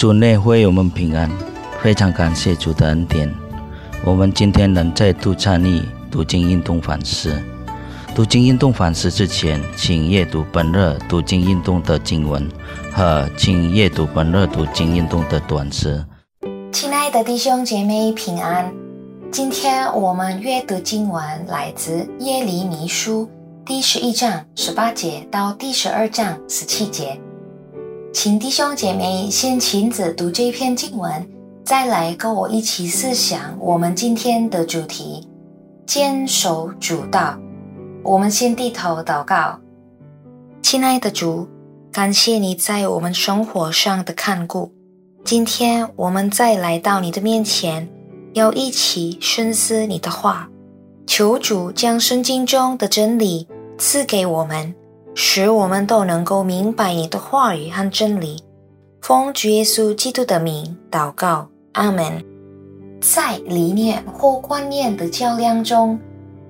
[0.00, 1.30] 主内会我们平安，
[1.82, 3.30] 非常感谢主的恩典。
[4.02, 7.38] 我们今天能再度参与读经运动反思。
[8.14, 12.48] 读经运动反思之前，请阅读本日读经运动的经文
[12.90, 16.02] 和请阅读本日读经运动的短诗。
[16.72, 18.72] 亲爱的弟兄姐妹平安，
[19.30, 23.28] 今天我们阅读经文来自耶利米书
[23.66, 27.20] 第十一章十八节到第十二章十七节。
[28.12, 31.24] 请弟兄姐妹先亲自读这篇经文，
[31.64, 35.28] 再来跟我一起思想我们今天的主题：
[35.86, 37.38] 坚守主道。
[38.02, 39.60] 我们先低头祷告，
[40.60, 41.46] 亲爱的主，
[41.92, 44.72] 感谢你在我们生活上的看顾。
[45.24, 47.88] 今天我们再来到你的面前，
[48.32, 50.48] 要一起深思你的话。
[51.06, 53.46] 求主将圣经中的真理
[53.78, 54.74] 赐给我们。
[55.14, 58.42] 使我们都能够明白你的话语和真理。
[59.00, 62.24] 奉主耶稣基督的名祷告，阿门。
[63.00, 65.98] 在理念或观念的较量中，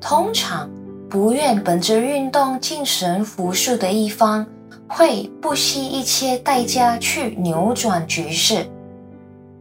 [0.00, 0.68] 通常
[1.08, 4.44] 不愿本着运动精神服输的一方，
[4.88, 8.66] 会不惜一切代价去扭转局势。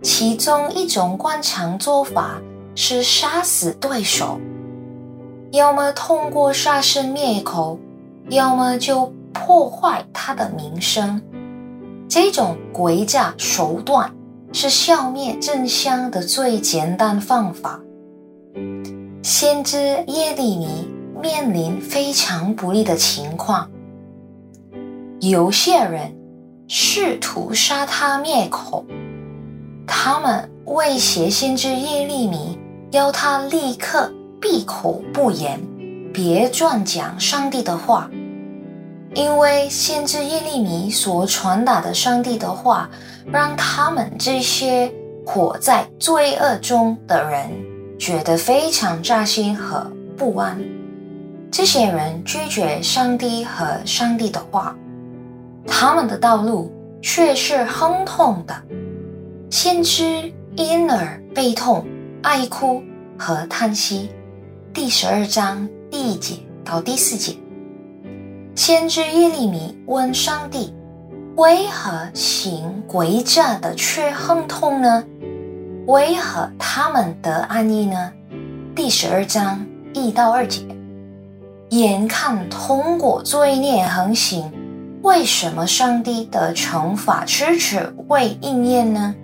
[0.01, 2.41] 其中一种惯常做法
[2.73, 4.39] 是杀死对手，
[5.51, 7.77] 要么通过杀生灭口。
[8.29, 11.21] 要么就破坏他的名声，
[12.07, 14.11] 这种诡诈手段
[14.53, 17.79] 是消灭真相的最简单方法。
[19.23, 20.87] 先知耶利米
[21.21, 23.69] 面临非常不利的情况，
[25.19, 26.15] 有些人
[26.67, 28.85] 试图杀他灭口，
[29.87, 32.57] 他们威胁先知耶利米，
[32.91, 35.59] 要他立刻闭口不言，
[36.13, 38.09] 别转讲上帝的话。
[39.15, 42.89] 因为先知耶利米所传达的上帝的话，
[43.31, 44.91] 让他们这些
[45.25, 47.49] 活在罪恶中的人
[47.97, 50.63] 觉得非常扎心和不安。
[51.51, 54.75] 这些人拒绝上帝和上帝的话，
[55.65, 58.55] 他们的道路却是亨通的。
[59.49, 61.83] 先知因而悲痛、
[62.21, 62.83] 哀哭
[63.17, 64.11] 和叹息。
[64.71, 67.35] 第十二章第一节到第四节。
[68.59, 70.73] 先知耶利米问上帝
[71.37, 75.01] ：“为何行诡诈的却亨通呢？
[75.85, 78.11] 为何他们得安逸呢？”
[78.75, 80.65] 第十二章一到二节。
[81.69, 84.51] 眼看通过罪孽横行，
[85.03, 89.15] 为什么上帝的惩罚迟迟未应验呢？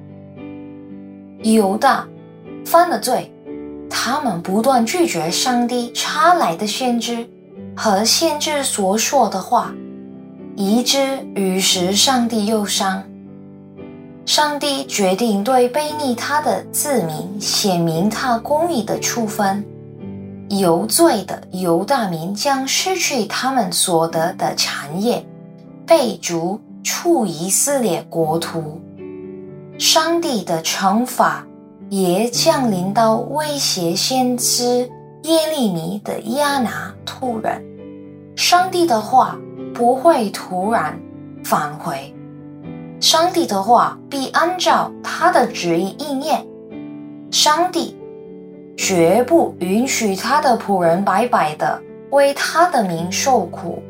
[1.44, 2.08] 犹大
[2.64, 3.30] 犯了罪，
[3.90, 7.28] 他们不断拒绝上帝差来的先知。
[7.76, 9.74] 和先知所说的话，
[10.56, 13.04] 以致于是上帝忧伤。
[14.26, 19.64] 上帝决定对背逆他的子民显明他公义的处分。
[20.50, 25.26] 有罪的犹大民将失去他们所得的产业，
[25.86, 28.80] 被逐出以色列国土。
[29.78, 31.46] 上帝的惩罚
[31.90, 34.90] 也降临到威胁先知。
[35.26, 37.60] 耶利米的亚拿突然，
[38.36, 39.36] 上帝的话
[39.74, 41.00] 不会突然
[41.44, 42.14] 返回，
[43.00, 46.46] 上帝的话必按照他的旨意应验。
[47.32, 47.98] 上帝
[48.78, 51.82] 绝不允许他的仆人白白的
[52.12, 53.82] 为他的名受苦，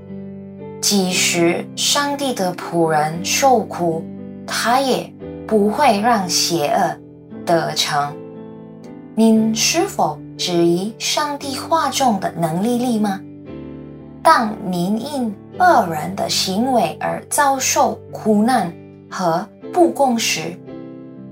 [0.80, 4.06] 即使上帝的仆人受苦，
[4.48, 5.14] 他也
[5.46, 6.98] 不会让邪恶
[7.46, 8.16] 得逞。
[9.16, 10.18] 您是否？
[10.38, 13.22] 质疑上帝话中的能力力吗？
[14.22, 18.74] 当您因恶人的行为而遭受苦难
[19.10, 20.58] 和不公时，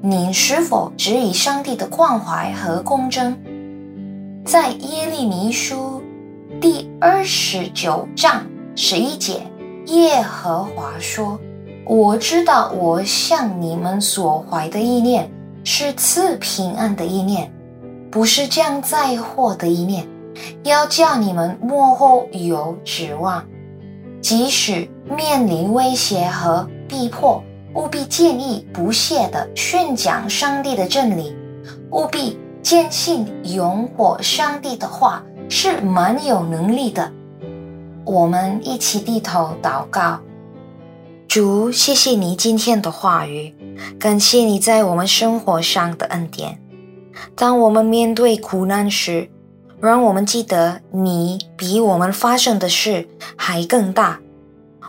[0.02, 3.38] 您是否质疑上帝的关怀和公正？
[4.46, 6.02] 在耶利米书
[6.62, 9.42] 第二十九章十一节，
[9.88, 11.38] 耶和华说
[11.86, 15.30] ：“我知道我向你们所怀的意念
[15.66, 17.52] 是赐平安的意念。”
[18.14, 20.08] 不是将灾祸的一面，
[20.62, 23.44] 要叫你们幕后有指望。
[24.22, 27.44] 即使面临威胁和逼迫，
[27.74, 31.36] 务必建议不懈地宣讲上帝的真理，
[31.90, 37.12] 务必坚信拥护上帝的话是蛮有能力的。
[38.06, 40.20] 我们一起低头祷告，
[41.28, 43.56] 主，谢谢你今天的话语，
[44.00, 46.63] 感谢你在我们生活上的恩典。
[47.36, 49.30] 当我们面对苦难时，
[49.80, 54.20] 让我们记得你比我们发生的事还更大。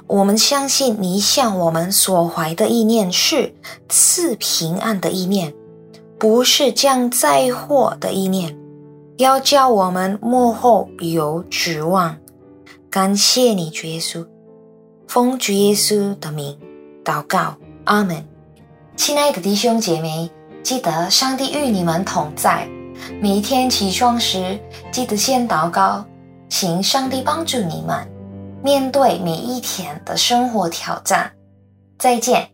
[0.06, 3.54] 我们相信你向我们所怀的意念是
[3.88, 5.52] 赐平安的意念，
[6.18, 8.54] 不是降灾祸的意念，
[9.16, 12.16] 要叫我们幕后有指望。
[12.90, 14.24] 感谢你，主耶稣，
[15.08, 16.56] 奉主耶稣的名
[17.02, 18.22] 祷告，阿门。
[18.96, 20.30] 亲爱的弟兄姐妹，
[20.64, 22.66] 记得上帝与你们同在。
[23.20, 24.58] 每一天起床时，
[24.90, 26.02] 记得先祷告，
[26.48, 27.94] 请上帝帮助你们
[28.62, 31.30] 面对每一天的生活挑战。
[31.98, 32.53] 再见。